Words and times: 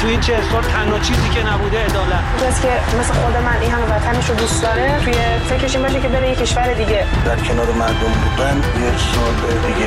تو 0.00 0.08
این 0.08 0.20
چه 0.20 0.36
سال 0.52 0.62
تنها 0.62 0.98
چیزی 0.98 1.28
که 1.28 1.46
نبوده 1.46 1.78
عدالت. 1.84 2.22
کسی 2.42 2.62
که 2.62 2.98
مثل 3.00 3.14
خود 3.14 3.36
من 3.36 3.58
این 3.60 3.70
همه 3.70 3.84
وطنش 3.84 4.30
رو 4.30 4.34
دوست 4.34 4.62
داره 4.62 5.00
توی 5.04 5.14
فکرش 5.48 5.74
این 5.74 5.84
باشه 5.84 6.00
که 6.00 6.08
بره 6.08 6.28
یه 6.28 6.34
کشور 6.34 6.72
دیگه. 6.72 7.06
در 7.24 7.36
کنار 7.36 7.66
مردم 7.66 8.12
بودن 8.22 8.56
یه 8.56 8.92
سال 8.98 9.34
دیگه 9.66 9.86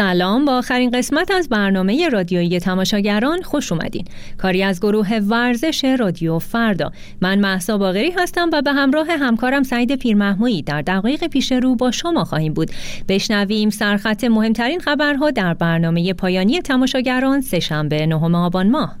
سلام. 0.00 0.44
با 0.44 0.58
آخرین 0.58 0.90
قسمت 0.90 1.30
از 1.30 1.48
برنامه 1.48 2.08
رادیویی 2.08 2.60
تماشاگران 2.60 3.42
خوش 3.42 3.72
اومدین. 3.72 4.04
کاری 4.38 4.62
از 4.62 4.80
گروه 4.80 5.18
ورزش 5.18 5.84
رادیو 5.84 6.38
فردا. 6.38 6.92
من 7.20 7.38
محسا 7.38 7.78
باغری 7.78 8.10
هستم 8.10 8.50
و 8.52 8.62
به 8.62 8.72
همراه 8.72 9.06
همکارم 9.10 9.62
سعید 9.62 9.96
پیرمحمویی 9.96 10.62
در 10.62 10.82
دقایق 10.82 11.26
پیش 11.26 11.52
رو 11.52 11.76
با 11.76 11.90
شما 11.90 12.24
خواهیم 12.24 12.52
بود. 12.52 12.70
بشنویم 13.08 13.70
سرخط 13.70 14.24
مهمترین 14.24 14.80
خبرها 14.80 15.30
در 15.30 15.54
برنامه 15.54 16.12
پایانی 16.12 16.60
تماشاگران 16.60 17.40
سهشنبه 17.40 18.06
نهم 18.06 18.34
آبان 18.34 18.70
ماه. 18.70 18.96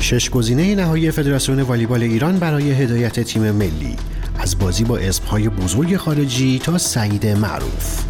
شش 0.00 0.30
گزینه 0.30 0.74
نهایی 0.74 1.10
فدراسیون 1.10 1.60
والیبال 1.60 2.02
ایران 2.02 2.38
برای 2.38 2.70
هدایت 2.70 3.20
تیم 3.20 3.50
ملی. 3.50 3.96
از 4.38 4.58
بازی 4.58 4.84
با 4.84 4.98
اسمهای 4.98 5.48
بزرگ 5.48 5.96
خارجی 5.96 6.58
تا 6.58 6.78
سعید 6.78 7.26
معروف. 7.26 8.04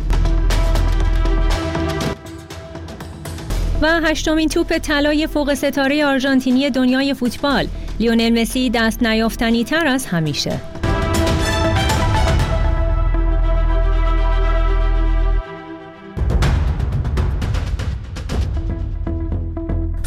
و 3.82 4.00
هشتمین 4.04 4.48
توپ 4.48 4.78
طلای 4.78 5.26
فوق 5.26 5.54
ستاره 5.54 6.06
آرژانتینی 6.06 6.70
دنیای 6.70 7.14
فوتبال. 7.14 7.66
لیونل 8.00 8.40
مسی 8.40 8.70
دست 8.70 9.02
نیافتنی 9.02 9.64
تر 9.64 9.86
از 9.86 10.06
همیشه. 10.06 10.60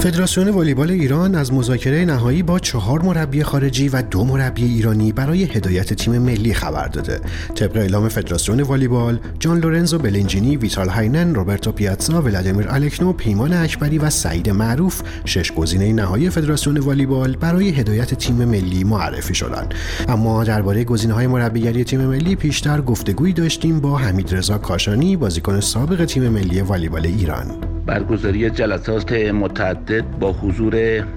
فدراسیون 0.01 0.49
والیبال 0.49 0.91
ایران 0.91 1.35
از 1.35 1.53
مذاکره 1.53 2.05
نهایی 2.05 2.43
با 2.43 2.59
چهار 2.59 3.01
مربی 3.01 3.43
خارجی 3.43 3.89
و 3.89 4.01
دو 4.01 4.23
مربی 4.23 4.63
ایرانی 4.63 5.11
برای 5.11 5.43
هدایت 5.43 5.93
تیم 5.93 6.17
ملی 6.17 6.53
خبر 6.53 6.87
داده. 6.87 7.19
طبق 7.55 7.77
اعلام 7.77 8.09
فدراسیون 8.09 8.61
والیبال، 8.61 9.19
جان 9.39 9.59
لورنزو 9.59 9.97
بلنجینی، 9.97 10.57
ویتال 10.57 10.89
هاینن، 10.89 11.35
روبرتو 11.35 11.71
پیاتزا، 11.71 12.21
ولادیمیر 12.21 12.67
الکنو، 12.69 13.13
پیمان 13.13 13.53
اکبری 13.53 13.97
و 13.97 14.09
سعید 14.09 14.49
معروف 14.49 15.01
شش 15.25 15.51
گزینه 15.51 15.93
نهایی 15.93 16.29
فدراسیون 16.29 16.77
والیبال 16.77 17.35
برای 17.35 17.69
هدایت 17.69 18.13
تیم 18.13 18.35
ملی 18.35 18.83
معرفی 18.83 19.35
شدند. 19.35 19.73
اما 20.07 20.43
درباره 20.43 20.83
گزینه‌های 20.83 21.27
مربیگری 21.27 21.83
تیم 21.83 22.01
ملی 22.01 22.35
پیشتر 22.35 22.81
گفتگویی 22.81 23.33
داشتیم 23.33 23.79
با 23.79 23.97
حمید 23.97 24.35
رضا 24.35 24.57
کاشانی، 24.57 25.15
بازیکن 25.15 25.59
سابق 25.59 26.05
تیم 26.05 26.29
ملی 26.29 26.61
والیبال 26.61 27.05
ایران. 27.05 27.70
برگزاری 27.85 28.49
جلسات 28.49 29.13
متعدد 29.13 30.03
با 30.19 30.31
حضور 30.31 30.75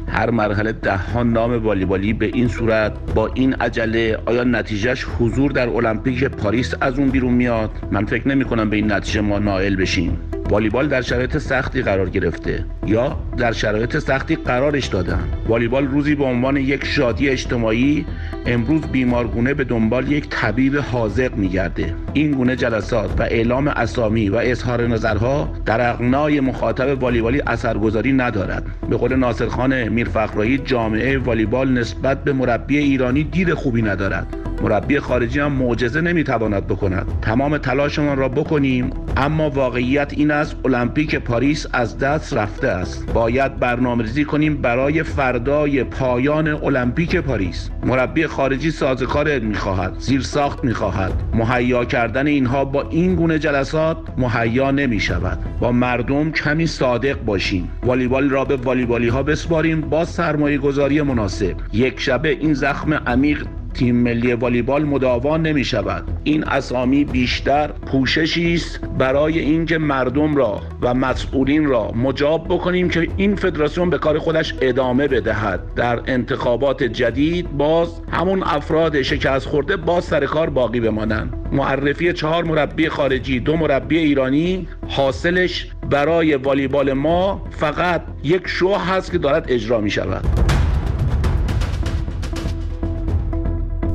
هر 0.09 0.31
مرحله 0.31 0.73
دهان 0.73 1.33
نام 1.33 1.65
والیبالی 1.65 2.13
به 2.13 2.27
این 2.27 2.49
صورت. 2.49 2.93
با 3.15 3.27
این 3.35 3.55
عجله 3.55 4.19
آیا 4.27 4.45
نتیجهش 4.45 5.07
حضور 5.19 5.53
در 5.53 5.69
المپیک 5.69 6.25
پاریس 6.25 6.75
از 6.81 6.99
اون 6.99 7.09
بیرون 7.09 7.35
میاد؟ 7.35 7.71
من 7.91 8.05
فکر 8.05 8.29
نمی 8.29 8.45
کنم 8.45 8.71
به 8.71 8.77
این 8.77 8.93
نتیجه 8.93 9.21
ما 9.21 9.39
نائل 9.39 9.77
بشیم. 9.77 10.34
والیبال 10.51 10.89
در 10.89 11.03
شرایط 11.03 11.39
سختی 11.39 11.83
قرار 11.83 12.11
گرفته. 12.11 12.65
یا 12.87 13.19
در 13.37 13.53
شرایط 13.53 13.99
سختی 13.99 14.37
قرارش 14.37 14.87
دادن. 14.87 15.25
والیبال 15.47 15.87
روزی 15.87 16.15
به 16.15 16.25
عنوان 16.25 16.57
یک 16.57 16.85
شادی 16.85 17.29
اجتماعی 17.29 18.07
امروز 18.47 18.81
بیمارگونه 18.83 19.55
به 19.55 19.65
دنبال 19.65 20.13
یک 20.13 20.29
طبیب 20.29 20.77
حاضق 20.77 21.37
میگرده. 21.37 21.95
این 22.13 22.31
گونه 22.31 22.57
جلسات 22.57 23.21
و 23.21 23.23
اعلام 23.23 23.69
اسامی 23.69 24.29
و 24.29 24.37
اظهار 24.37 24.87
نظرها 24.87 25.53
در 25.67 25.91
اغنای 25.91 26.41
مخاطب 26.41 27.03
والیبالی 27.03 27.43
اثرگذاری 27.47 28.13
ندارد. 28.13 28.67
به 28.91 28.97
قول 28.97 29.17
ناصرخان 29.17 29.89
میرفخرایی 29.89 30.59
جامعه 30.59 31.19
والیبال 31.19 31.73
نسبت 31.73 32.25
به 32.25 32.33
مربی 32.33 32.79
ایرانی 32.79 33.25
دید 33.25 33.55
خوبی 33.55 33.83
ندارد. 33.83 34.44
مربی 34.65 35.01
خارجی 35.01 35.41
هم 35.41 35.53
معجزه 35.53 36.01
نمی‌تواند 36.01 36.67
بکند. 36.67 37.07
تمام 37.23 37.59
تلاشمان 37.59 38.17
را 38.17 38.29
بکنیم 38.29 38.91
اما 39.17 39.51
واقعیت 39.51 40.13
این 40.17 40.31
است 40.31 40.57
المپیک 40.65 41.17
پاریس 41.17 41.67
از 41.73 41.99
دست 41.99 42.35
رفته 42.35 42.69
است. 42.69 43.13
باید 43.13 43.59
برنامه‌ریزی 43.59 44.25
کنیم 44.25 44.57
برای 44.57 45.03
فردای 45.03 45.85
پایان 45.85 46.49
المپیک 46.49 47.17
پاریس. 47.17 47.71
مربی 47.83 48.27
خارجی 48.27 48.71
سازکار 48.71 49.39
می‌خواهد 49.39 49.95
زیر 49.99 50.21
ساخت 50.21 50.65
می‌خواهد. 50.65 51.13
مهیا 51.35 51.85
کردن 51.85 52.27
اینها 52.27 52.65
با 52.65 52.83
این 52.91 53.15
گونه 53.15 53.39
جلسات 53.39 53.97
مهیا 54.19 54.71
نمی 54.71 55.01
شود 55.01 55.39
با 55.61 55.73
مردم 55.73 56.31
کمی 56.31 56.67
صادق 56.67 57.25
باشیم. 57.25 57.71
والیبال 57.83 58.31
را 58.31 58.45
به 58.45 58.57
والیبالی 58.57 59.09
ها 59.09 59.23
بسپاریم 59.23 59.81
با 59.81 60.05
سرمایه 60.05 60.59
گذاری 60.59 61.03
مناسب. 61.03 61.55
یک 61.73 62.01
شبه 62.01 62.29
این 62.29 62.55
زخم 62.55 62.95
عمیق 62.95 63.47
تیم 63.75 63.97
ملی 63.97 64.33
والیبال 64.33 64.85
مداوا 64.85 65.37
نمی 65.37 65.65
شود 65.65 66.05
این 66.25 66.45
اسامی 66.45 67.05
بیشتر 67.05 67.67
پوششی 67.67 68.55
است 68.55 68.81
برای 68.99 69.39
اینکه 69.39 69.79
مردم 69.79 70.37
را 70.37 70.61
و 70.83 70.95
مسئولین 70.95 71.65
را 71.67 71.93
مجاب 71.93 72.45
بکنیم 72.45 72.89
که 72.89 73.09
این 73.17 73.37
فدراسیون 73.37 73.91
به 73.91 73.99
کار 73.99 74.19
خودش 74.19 74.55
ادامه 74.61 75.09
بدهد. 75.09 75.61
در 75.77 76.01
انتخابات 76.07 76.83
جدید 76.83 77.51
باز 77.51 78.01
همون 78.13 78.43
افراد 78.43 79.03
شکست 79.03 79.47
خورده 79.47 79.77
باز 79.77 80.05
سر 80.05 80.27
کار 80.27 80.51
باقی 80.51 80.81
بمانند. 80.81 81.33
معرفی 81.53 82.13
چهار 82.13 82.45
مربی 82.45 82.89
خارجی 82.89 83.41
دو 83.41 83.57
مربی 83.57 83.99
ایرانی 83.99 84.69
حاصلش 84.89 85.69
برای 85.91 86.35
والیبال 86.35 86.93
ما 86.93 87.47
فقط 87.51 88.03
یک 88.23 88.43
شو 88.47 88.75
هست 88.75 89.13
که 89.13 89.19
دارد 89.19 89.45
اجرا 89.49 89.81
می 89.81 89.91
شود 89.91 90.54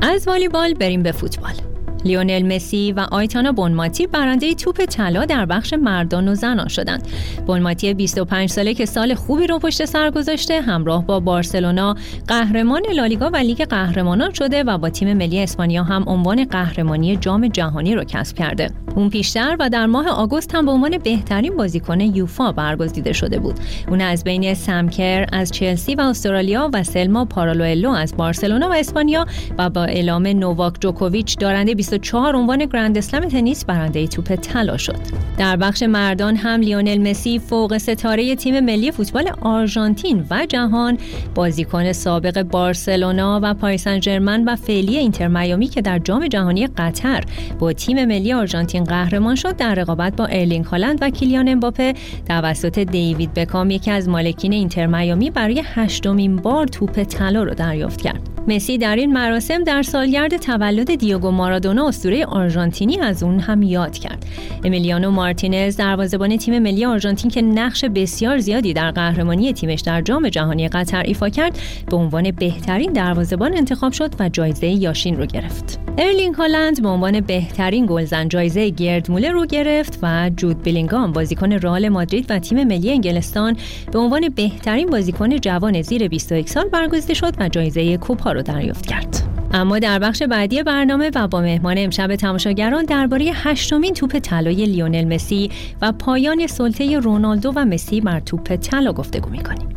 از 0.01 0.27
والیبال 0.27 0.73
بریم 0.73 1.03
به 1.03 1.11
فوتبال. 1.11 1.68
لیونل 2.05 2.55
مسی 2.55 2.91
و 2.91 2.99
آیتانا 3.11 3.51
بونماتی 3.51 4.07
برنده 4.07 4.53
توپ 4.53 4.85
طلا 4.85 5.25
در 5.25 5.45
بخش 5.45 5.73
مردان 5.73 6.27
و 6.27 6.35
زنان 6.35 6.67
شدند. 6.67 7.07
بونماتی 7.47 7.93
25 7.93 8.49
ساله 8.49 8.73
که 8.73 8.85
سال 8.85 9.13
خوبی 9.13 9.47
رو 9.47 9.59
پشت 9.59 9.85
سر 9.85 10.11
گذاشته 10.11 10.61
همراه 10.61 11.05
با 11.05 11.19
بارسلونا 11.19 11.95
قهرمان 12.27 12.81
لالیگا 12.93 13.29
و 13.29 13.35
لیگ 13.35 13.65
قهرمانان 13.65 14.33
شده 14.33 14.63
و 14.63 14.77
با 14.77 14.89
تیم 14.89 15.13
ملی 15.13 15.39
اسپانیا 15.39 15.83
هم 15.83 16.03
عنوان 16.07 16.45
قهرمانی 16.45 17.17
جام 17.17 17.47
جهانی 17.47 17.95
رو 17.95 18.03
کسب 18.03 18.37
کرده. 18.37 18.71
اون 18.95 19.09
پیشتر 19.09 19.55
و 19.59 19.69
در 19.69 19.85
ماه 19.85 20.07
آگوست 20.07 20.55
هم 20.55 20.65
به 20.65 20.71
عنوان 20.71 20.97
بهترین 20.97 21.57
بازیکن 21.57 22.01
یوفا 22.01 22.51
برگزیده 22.51 23.13
شده 23.13 23.39
بود. 23.39 23.55
اون 23.87 24.01
از 24.01 24.23
بین 24.23 24.53
سمکر 24.53 25.25
از 25.31 25.51
چلسی 25.51 25.95
و 25.95 26.01
استرالیا 26.01 26.69
و 26.73 26.83
سلما 26.83 27.25
پارالوئلو 27.25 27.89
از 27.89 28.17
بارسلونا 28.17 28.69
و 28.69 28.73
اسپانیا 28.73 29.25
و 29.57 29.69
با 29.69 29.83
اعلام 29.83 30.27
نوواک 30.27 30.73
جوکوویچ 30.79 31.37
دارنده 31.37 31.75
24 31.89 32.35
عنوان 32.35 32.65
گرند 32.65 32.97
اسلم 32.97 33.27
تنیس 33.27 33.65
برنده 33.65 34.07
توپ 34.07 34.35
طلا 34.35 34.77
شد. 34.77 34.99
در 35.37 35.55
بخش 35.55 35.83
مردان 35.83 36.35
هم 36.35 36.61
لیونل 36.61 37.09
مسی 37.09 37.39
فوق 37.39 37.77
ستاره 37.77 38.35
تیم 38.35 38.59
ملی 38.59 38.91
فوتبال 38.91 39.31
آرژانتین 39.41 40.25
و 40.29 40.45
جهان 40.45 40.97
بازیکن 41.35 41.91
سابق 41.91 42.43
بارسلونا 42.43 43.39
و 43.43 43.53
پاریس 43.53 43.83
سن 43.83 44.43
و 44.43 44.55
فعلی 44.55 44.97
اینتر 44.97 45.27
میامی 45.27 45.67
که 45.67 45.81
در 45.81 45.99
جام 45.99 46.27
جهانی 46.27 46.67
قطر 46.67 47.23
با 47.59 47.73
تیم 47.73 48.05
ملی 48.05 48.33
آرژانتین 48.33 48.83
قهرمان 48.83 49.35
شد 49.35 49.55
در 49.55 49.75
رقابت 49.75 50.15
با 50.15 50.25
ارلینگ 50.25 50.65
هالند 50.65 50.97
و 51.01 51.09
کیلیان 51.09 51.49
امباپه 51.49 51.93
توسط 52.27 52.79
دیوید 52.79 53.33
بکام 53.33 53.71
یکی 53.71 53.91
از 53.91 54.09
مالکین 54.09 54.53
اینتر 54.53 54.85
میامی 54.85 55.29
برای 55.29 55.63
هشتمین 55.65 56.35
بار 56.35 56.67
توپ 56.67 57.03
طلا 57.03 57.43
را 57.43 57.53
دریافت 57.53 58.01
کرد. 58.01 58.38
مسی 58.47 58.77
در 58.77 58.95
این 58.95 59.13
مراسم 59.13 59.63
در 59.63 59.83
سالگرد 59.83 60.37
تولد 60.37 60.95
دیوگو 60.95 61.31
مارادونا 61.31 61.87
اسطوره 61.87 62.25
آرژانتینی 62.25 62.99
از 62.99 63.23
اون 63.23 63.39
هم 63.39 63.61
یاد 63.61 63.97
کرد. 63.97 64.25
امیلیانو 64.63 65.11
مارتینز 65.11 65.77
دروازه‌بان 65.77 66.37
تیم 66.37 66.59
ملی 66.59 66.85
آرژانتین 66.85 67.31
که 67.31 67.41
نقش 67.41 67.85
بسیار 67.85 68.37
زیادی 68.37 68.73
در 68.73 68.91
قهرمانی 68.91 69.53
تیمش 69.53 69.81
در 69.81 70.01
جام 70.01 70.29
جهانی 70.29 70.67
قطر 70.67 71.03
ایفا 71.03 71.29
کرد، 71.29 71.59
به 71.89 71.97
عنوان 71.97 72.31
بهترین 72.31 72.93
دروازه‌بان 72.93 73.57
انتخاب 73.57 73.91
شد 73.91 74.11
و 74.19 74.29
جایزه 74.29 74.67
یاشین 74.67 75.17
رو 75.17 75.25
گرفت. 75.25 75.88
ارلینگ 76.01 76.35
هالند 76.35 76.81
به 76.81 76.89
عنوان 76.89 77.19
بهترین 77.19 77.85
گلزن 77.85 78.27
جایزه 78.27 78.69
گرد 78.69 79.11
موله 79.11 79.31
رو 79.31 79.45
گرفت 79.45 79.99
و 80.01 80.31
جود 80.37 80.63
بلینگام 80.63 81.11
بازیکن 81.11 81.51
رئال 81.51 81.89
مادرید 81.89 82.25
و 82.29 82.39
تیم 82.39 82.63
ملی 82.63 82.91
انگلستان 82.91 83.57
به 83.91 83.99
عنوان 83.99 84.29
بهترین 84.29 84.89
بازیکن 84.89 85.37
جوان 85.37 85.81
زیر 85.81 86.07
21 86.07 86.49
سال 86.49 86.69
برگزیده 86.69 87.13
شد 87.13 87.33
و 87.39 87.49
جایزه 87.49 87.97
کوپا 87.97 88.31
رو 88.31 88.41
دریافت 88.41 88.85
کرد. 88.85 89.23
اما 89.53 89.79
در 89.79 89.99
بخش 89.99 90.23
بعدی 90.23 90.63
برنامه 90.63 91.11
و 91.15 91.27
با 91.27 91.41
مهمان 91.41 91.75
امشب 91.77 92.15
تماشاگران 92.15 92.85
درباره 92.85 93.31
هشتمین 93.33 93.93
توپ 93.93 94.19
طلای 94.19 94.65
لیونل 94.65 95.13
مسی 95.13 95.51
و 95.81 95.91
پایان 95.91 96.47
سلطه 96.47 96.99
رونالدو 96.99 97.51
و 97.55 97.65
مسی 97.65 98.01
بر 98.01 98.19
توپ 98.19 98.55
طلا 98.55 98.93
گفتگو 98.93 99.29
می‌کنیم. 99.29 99.67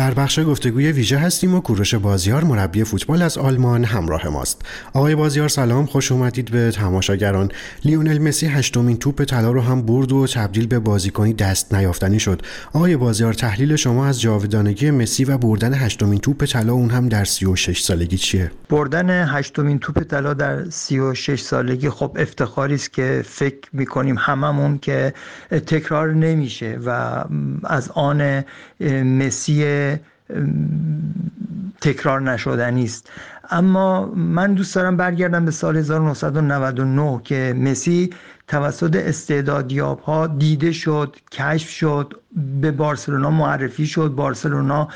در 0.00 0.14
بخش 0.14 0.40
گفتگوی 0.40 0.92
ویژه 0.92 1.18
هستیم 1.18 1.54
و 1.54 1.60
کوروش 1.60 1.94
بازیار 1.94 2.44
مربی 2.44 2.84
فوتبال 2.84 3.22
از 3.22 3.38
آلمان 3.38 3.84
همراه 3.84 4.28
ماست. 4.28 4.62
آقای 4.92 5.14
بازیار 5.14 5.48
سلام 5.48 5.86
خوش 5.86 6.12
اومدید 6.12 6.50
به 6.50 6.70
تماشاگران. 6.70 7.50
لیونل 7.84 8.18
مسی 8.18 8.46
هشتمین 8.46 8.96
توپ 8.96 9.24
طلا 9.24 9.52
رو 9.52 9.60
هم 9.60 9.82
برد 9.82 10.12
و 10.12 10.26
تبدیل 10.26 10.66
به 10.66 10.78
بازیکنی 10.78 11.32
دست 11.32 11.74
نیافتنی 11.74 12.20
شد. 12.20 12.42
آقای 12.72 12.96
بازیار 12.96 13.34
تحلیل 13.34 13.76
شما 13.76 14.06
از 14.06 14.20
جاودانگی 14.20 14.90
مسی 14.90 15.24
و 15.24 15.38
بردن 15.38 15.74
هشتمین 15.74 16.18
توپ 16.18 16.44
طلا 16.44 16.72
اون 16.72 16.90
هم 16.90 17.08
در 17.08 17.24
36 17.24 17.80
سالگی 17.82 18.16
چیه؟ 18.16 18.50
بردن 18.68 19.24
هشتمین 19.28 19.78
توپ 19.78 20.02
طلا 20.02 20.34
در 20.34 20.70
36 20.70 21.40
سالگی 21.40 21.90
خب 21.90 22.16
افتخاری 22.20 22.74
است 22.74 22.92
که 22.92 23.22
فکر 23.26 23.68
می‌کنیم 23.72 24.16
هممون 24.18 24.78
که 24.78 25.14
تکرار 25.50 26.12
نمیشه 26.12 26.78
و 26.86 27.24
از 27.64 27.90
آن 27.94 28.44
مسی 29.04 29.89
تکرار 31.80 32.20
نشدنی 32.20 32.84
است 32.84 33.10
اما 33.50 34.06
من 34.06 34.54
دوست 34.54 34.74
دارم 34.74 34.96
برگردم 34.96 35.44
به 35.44 35.50
سال 35.50 35.76
1999 35.76 37.20
که 37.24 37.54
مسی 37.58 38.10
توسط 38.48 38.96
استعدادیاب 38.96 40.00
ها 40.00 40.26
دیده 40.26 40.72
شد 40.72 41.16
کشف 41.32 41.70
شد 41.70 42.20
به 42.60 42.70
بارسلونا 42.70 43.30
معرفی 43.30 43.86
شد. 43.86 44.08
بارسلونا 44.08 44.88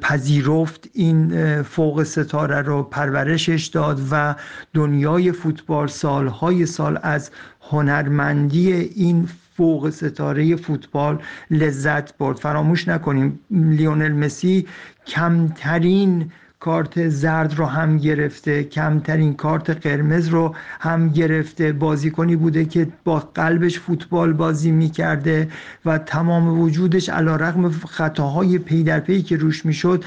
پذیرفت 0.00 0.88
این 0.92 1.62
فوق 1.62 2.02
ستاره 2.02 2.62
رو 2.62 2.82
پرورشش 2.82 3.66
داد 3.66 4.00
و 4.10 4.34
دنیای 4.74 5.32
فوتبال 5.32 5.86
سالهای 5.88 6.66
سال 6.66 6.98
از 7.02 7.30
هنرمندی 7.60 8.72
این 8.72 9.28
فوق 9.56 9.90
ستاره 9.90 10.56
فوتبال 10.56 11.18
لذت 11.50 12.18
برد. 12.18 12.36
فراموش 12.36 12.88
نکنیم 12.88 13.40
لیونل 13.50 14.12
مسی 14.12 14.66
کمترین 15.06 16.30
کارت 16.60 17.08
زرد 17.08 17.54
رو 17.54 17.64
هم 17.64 17.98
گرفته 17.98 18.64
کمترین 18.64 19.34
کارت 19.34 19.70
قرمز 19.86 20.28
رو 20.28 20.54
هم 20.80 21.08
گرفته. 21.08 21.72
بازیکنی 21.72 22.36
بوده 22.36 22.64
که 22.64 22.88
با 23.04 23.18
قلبش 23.18 23.78
فوتبال 23.78 24.32
بازی 24.32 24.70
می‌کرده 24.70 25.48
و 25.84 25.98
تمام 25.98 26.60
وجودش 26.60 27.08
علی‌رغم 27.08 27.70
خطاهای 27.70 28.58
پی 28.58 28.82
در 28.82 29.00
پی 29.00 29.22
که 29.22 29.36
روش 29.36 29.66
می‌شد 29.66 30.04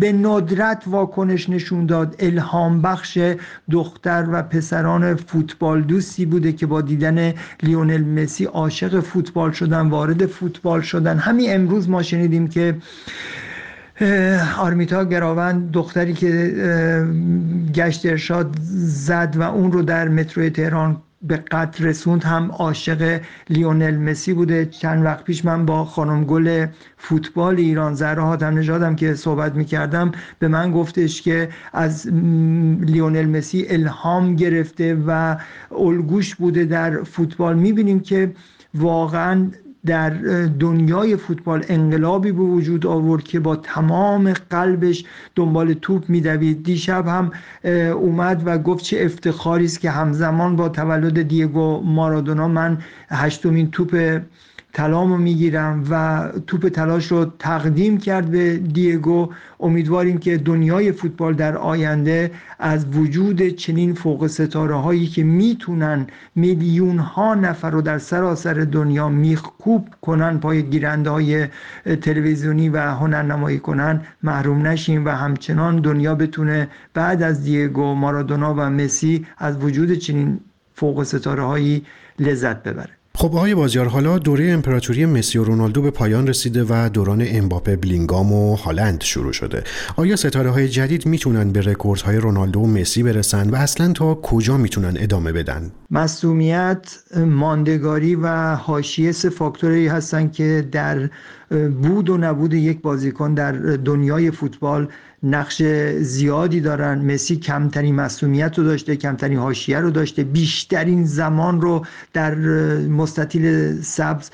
به 0.00 0.12
ندرت 0.12 0.82
واکنش 0.86 1.48
نشون 1.48 1.86
داد. 1.86 2.16
الهام 2.18 2.82
بخش 2.82 3.18
دختر 3.70 4.26
و 4.32 4.42
پسران 4.42 5.14
فوتبال 5.14 5.82
دوستی 5.82 6.26
بوده 6.26 6.52
که 6.52 6.66
با 6.66 6.80
دیدن 6.80 7.34
لیونل 7.62 8.04
مسی 8.04 8.44
عاشق 8.44 9.00
فوتبال 9.00 9.52
شدن 9.52 9.88
وارد 9.88 10.26
فوتبال 10.26 10.80
شدن. 10.80 11.18
همین 11.18 11.54
امروز 11.54 11.88
ما 11.88 12.02
شنیدیم 12.02 12.48
که 12.48 12.76
آرمیتا 14.58 15.04
گراوند 15.04 15.70
دختری 15.70 16.12
که 16.12 16.54
گشت 17.74 18.06
ارشاد 18.06 18.56
زد 18.82 19.36
و 19.36 19.42
اون 19.42 19.72
رو 19.72 19.82
در 19.82 20.08
مترو 20.08 20.48
تهران 20.48 20.96
به 21.22 21.36
قتل 21.36 21.84
رسوند 21.84 22.24
هم 22.24 22.50
عاشق 22.52 23.20
لیونل 23.48 23.96
مسی 23.96 24.32
بوده. 24.32 24.66
چند 24.66 25.04
وقت 25.04 25.24
پیش 25.24 25.44
من 25.44 25.66
با 25.66 25.84
خانم 25.84 26.24
گل 26.24 26.66
فوتبال 26.96 27.56
ایران 27.56 27.94
زهرا 27.94 28.24
حاتم 28.26 28.58
نژادم 28.58 28.96
که 28.96 29.14
صحبت 29.14 29.54
می‌کردم 29.54 30.12
به 30.38 30.48
من 30.48 30.72
گفتش 30.72 31.22
که 31.22 31.48
از 31.72 32.06
لیونل 32.80 33.26
مسی 33.26 33.66
الهام 33.68 34.36
گرفته 34.36 34.94
و 35.06 35.36
الگوش 35.78 36.34
بوده 36.34 36.64
در 36.64 37.02
فوتبال. 37.02 37.56
می‌بینیم 37.56 38.00
که 38.00 38.32
واقعا 38.74 39.50
در 39.86 40.10
دنیای 40.46 41.16
فوتبال 41.16 41.64
انقلابی 41.68 42.32
به 42.32 42.42
وجود 42.42 42.86
آورد 42.86 43.24
که 43.24 43.40
با 43.40 43.56
تمام 43.56 44.32
قلبش 44.32 45.04
دنبال 45.34 45.72
توپ 45.72 46.08
میدوید. 46.08 46.62
دیشب 46.62 47.06
هم 47.06 47.32
اومد 47.92 48.42
و 48.44 48.58
گفت 48.58 48.84
چه 48.84 49.00
افتخاری 49.00 49.64
است 49.64 49.80
که 49.80 49.90
همزمان 49.90 50.56
با 50.56 50.68
تولد 50.68 51.22
دیگو 51.22 51.80
مارادونا 51.80 52.48
من 52.48 52.78
هشتمین 53.08 53.70
توپ 53.70 54.20
طلامو 54.72 55.16
می‌گیرم 55.16 55.84
و 55.90 56.24
توپ 56.46 56.68
تلاش 56.68 57.06
رو 57.12 57.24
تقدیم 57.38 57.98
کرد 57.98 58.30
به 58.30 58.56
دیگو. 58.56 59.30
امیدواریم 59.60 60.18
که 60.18 60.36
دنیای 60.36 60.92
فوتبال 60.92 61.34
در 61.34 61.56
آینده 61.56 62.30
از 62.58 62.86
وجود 62.96 63.48
چنین 63.48 63.94
فوق 63.94 64.26
ستاره 64.26 64.74
هایی 64.74 65.06
که 65.06 65.24
می‌تونن 65.24 66.06
میلیون 66.34 66.98
ها 66.98 67.34
نفر 67.34 67.70
رو 67.70 67.82
در 67.82 67.98
سراسر 67.98 68.54
دنیا 68.54 69.08
میخکوب 69.08 69.88
کنن 70.00 70.38
پای 70.38 70.62
گیرنده 70.62 71.10
های 71.10 71.46
تلویزیونی 72.02 72.68
و 72.68 72.78
هنرنمایی 72.78 73.58
کنن 73.58 74.00
محروم 74.22 74.66
نشیم 74.66 75.04
و 75.04 75.08
همچنان 75.08 75.80
دنیا 75.80 76.14
بتونه 76.14 76.68
بعد 76.94 77.22
از 77.22 77.44
دیگو 77.44 77.94
مارادونا 77.94 78.54
و 78.54 78.60
مسی 78.60 79.26
از 79.38 79.56
وجود 79.64 79.92
چنین 79.92 80.40
فوق 80.74 81.02
ستاره 81.02 81.42
هایی 81.42 81.84
لذت 82.18 82.62
ببره. 82.62 82.99
خب 83.14 83.26
آقای 83.26 83.54
بازیار 83.54 83.86
حالا 83.86 84.18
دوره 84.18 84.50
امپراتوری 84.50 85.06
مسی 85.06 85.38
و 85.38 85.44
رونالدو 85.44 85.82
به 85.82 85.90
پایان 85.90 86.26
رسیده 86.26 86.64
و 86.68 86.88
دوران 86.92 87.24
امباپه 87.26 87.76
بلینگام 87.76 88.32
و 88.32 88.56
هالند 88.56 89.02
شروع 89.02 89.32
شده. 89.32 89.64
آیا 89.96 90.16
ستاره 90.16 90.50
های 90.50 90.68
جدید 90.68 91.06
می‌تونن 91.06 91.52
به 91.52 91.76
های 92.04 92.16
رونالدو 92.16 92.60
و 92.60 92.66
مسی 92.66 93.02
برسن 93.02 93.50
و 93.50 93.54
اصلا 93.54 93.92
تا 93.92 94.14
کجا 94.14 94.56
می‌تونن 94.56 94.94
ادامه 94.96 95.32
بدن؟ 95.32 95.72
مسئولیت 95.90 96.98
ماندگاری 97.16 98.14
و 98.14 98.54
حاشیه 98.54 99.12
سه 99.12 99.30
فاکتوری 99.30 99.88
هستن 99.88 100.28
که 100.28 100.68
در 100.72 101.10
بود 101.82 102.10
و 102.10 102.16
نبود 102.16 102.54
یک 102.54 102.82
بازیکن 102.82 103.34
در 103.34 103.52
دنیای 103.76 104.30
فوتبال 104.30 104.88
نقش 105.22 105.62
زیادی 106.00 106.60
دارن. 106.60 106.98
مسی 106.98 107.36
کمترین 107.36 107.94
مسئولیت 107.94 108.58
رو 108.58 108.64
داشته 108.64 108.96
کمترین 108.96 109.38
حاشیه 109.38 109.78
رو 109.80 109.90
داشته. 109.90 110.24
بیشترین 110.24 111.04
زمان 111.04 111.60
رو 111.60 111.86
در 112.12 112.34
مستطیل 112.88 113.76
سبز 113.82 114.30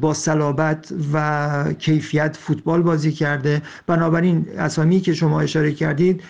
با 0.00 0.14
صلابت 0.14 0.92
و 1.12 1.72
کیفیت 1.78 2.36
فوتبال 2.40 2.82
بازی 2.82 3.12
کرده. 3.12 3.62
بنابراین 3.86 4.46
اسامی 4.58 5.00
که 5.00 5.14
شما 5.14 5.40
اشاره 5.40 5.72
کردید 5.72 6.22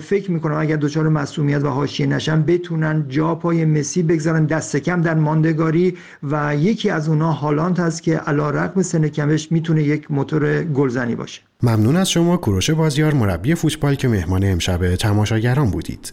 فکر 0.00 0.30
می‌کنم 0.30 0.56
اگر 0.56 0.76
دچار 0.76 1.08
مسئولیت 1.08 1.64
و 1.64 1.68
حاشیه 1.68 2.06
نشن 2.06 2.42
بتونن 2.42 3.04
جا 3.08 3.34
پای 3.34 3.64
مسی 3.64 4.02
بگذارن 4.02 4.44
دست 4.44 4.76
کم 4.76 5.00
در 5.00 5.14
ماندگاری 5.14 5.96
و 6.22 6.56
یکی 6.56 6.90
از 6.90 7.08
اونها 7.08 7.32
هالانت 7.32 7.80
هست 7.80 8.02
که 8.02 8.16
علا 8.16 8.50
رقم 8.50 8.82
سن 8.82 9.08
کمش 9.08 9.52
می‌تونه 9.52 9.82
یک 9.82 10.10
موتور 10.10 10.62
گلزنی 10.62 11.14
باشه. 11.14 11.42
ممنون 11.62 11.96
از 11.96 12.10
شما 12.10 12.36
کوروش 12.36 12.70
بازیار 12.70 13.14
مربی 13.14 13.54
فوتبال 13.54 13.94
که 13.94 14.08
مهمان 14.08 14.44
امشب 14.44 14.94
تماشاگران 14.94 15.70
بودید. 15.70 16.12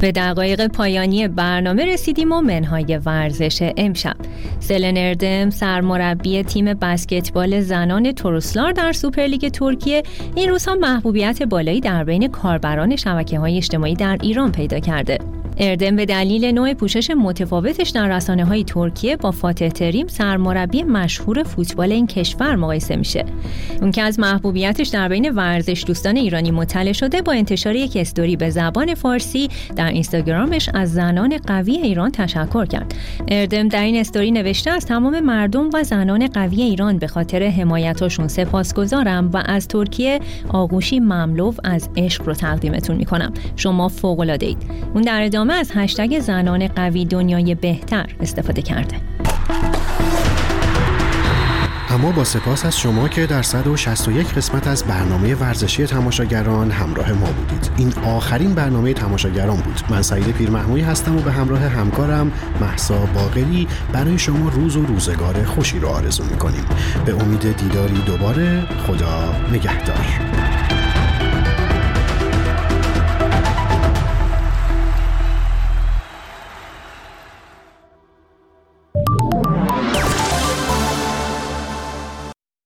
به 0.00 0.12
دقایق 0.12 0.66
پایانی 0.66 1.28
برنامه 1.28 1.84
رسیدیم 1.84 2.32
و 2.32 2.40
منهای 2.40 3.00
ورزش 3.06 3.72
امشب. 3.76 4.16
سلن 4.60 4.96
اردم 4.96 5.50
سرمربی 5.50 6.42
تیم 6.42 6.74
بسکتبال 6.74 7.60
زنان 7.60 8.12
تروسلار 8.12 8.72
در 8.72 8.92
سوپرلیگ 8.92 9.48
ترکیه 9.48 10.02
این 10.34 10.48
روزها 10.48 10.74
محبوبیت 10.74 11.42
بالایی 11.42 11.80
در 11.80 12.04
بین 12.04 12.28
کاربران 12.28 12.96
شبکه 12.96 13.38
های 13.38 13.56
اجتماعی 13.56 13.94
در 13.94 14.18
ایران 14.22 14.52
پیدا 14.52 14.78
کرده. 14.80 15.18
اردم 15.60 15.96
به 15.96 16.06
دلیل 16.06 16.44
نوع 16.44 16.74
پوشش 16.74 17.10
متفاوتش 17.10 17.88
در 17.88 18.16
رسانه 18.16 18.44
های 18.44 18.64
ترکیه 18.64 19.16
با 19.16 19.30
فاتح 19.30 19.68
تریم 19.68 20.06
سرمربی 20.06 20.82
مشهور 20.82 21.42
فوتبال 21.42 21.92
این 21.92 22.06
کشور 22.06 22.56
مقایسه 22.56 22.96
میشه. 22.96 23.24
اون 23.80 23.90
که 23.90 24.02
از 24.02 24.20
محبوبیتش 24.20 24.88
در 24.88 25.08
بین 25.08 25.30
ورزش 25.30 25.84
دوستان 25.86 26.16
ایرانی 26.16 26.50
مطلع 26.50 26.92
شده 26.92 27.22
با 27.22 27.32
انتشار 27.32 27.76
یک 27.76 27.96
استوری 27.96 28.36
به 28.36 28.50
زبان 28.50 28.94
فارسی 28.94 29.48
در 29.76 29.88
اینستاگرامش 29.88 30.68
از 30.74 30.92
زنان 30.92 31.38
قوی 31.38 31.76
ایران 31.76 32.10
تشکر 32.10 32.66
کرد. 32.66 32.94
اردم 33.28 33.68
در 33.68 33.82
این 33.82 33.96
استوری 33.96 34.30
نوشته 34.30 34.70
از 34.70 34.86
تمام 34.86 35.20
مردم 35.20 35.70
و 35.74 35.82
زنان 35.82 36.26
قوی 36.26 36.62
ایران 36.62 36.98
به 36.98 37.06
خاطر 37.06 37.42
حمایتاشون 37.42 38.28
سپاسگزارم 38.28 39.30
و 39.32 39.42
از 39.46 39.68
ترکیه 39.68 40.20
آغوشی 40.48 41.00
مملو 41.00 41.52
از 41.64 41.88
عشق 41.96 42.26
رو 42.26 42.34
تقدیمتون 42.34 42.96
می‌کنم. 42.96 43.32
شما 43.56 43.88
فوق 43.88 44.20
العاده 44.20 44.46
اید 44.46 44.58
اون 44.94 45.02
در 45.02 45.22
ادامه 45.22 45.47
از 45.54 45.70
هشتگ 45.74 46.18
زنان 46.18 46.68
قوی 46.68 47.04
دنیای 47.04 47.54
بهتر 47.54 48.06
استفاده 48.20 48.62
کرده. 48.62 48.96
اما 51.90 52.10
با 52.10 52.24
سپاس 52.24 52.64
از 52.64 52.78
شما 52.78 53.08
که 53.08 53.26
در 53.26 53.42
161 53.42 54.34
قسمت 54.34 54.66
از 54.66 54.84
برنامه 54.84 55.34
ورزشی 55.34 55.86
تماشاگران 55.86 56.70
همراه 56.70 57.12
ما 57.12 57.26
بودید. 57.26 57.70
این 57.76 57.92
آخرین 58.04 58.54
برنامه 58.54 58.92
تماشاگران 58.92 59.56
بود. 59.56 59.80
من 59.90 60.02
سعید 60.02 60.30
پیرمحموی 60.30 60.80
هستم 60.80 61.16
و 61.16 61.20
به 61.20 61.32
همراه 61.32 61.60
همکارم 61.60 62.32
محسا 62.60 62.98
باقری 62.98 63.68
برای 63.92 64.18
شما 64.18 64.48
روز 64.48 64.76
و 64.76 64.86
روزگار 64.86 65.44
خوشی 65.44 65.78
رو 65.78 65.88
آرزو 65.88 66.24
می‌کنیم. 66.24 66.64
به 67.04 67.14
امید 67.14 67.56
دیداری 67.56 68.02
دوباره 68.06 68.62
خدا 68.86 69.34
نگهدار. 69.52 70.06